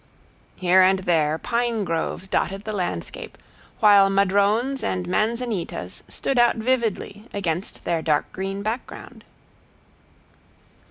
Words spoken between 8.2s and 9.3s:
green background.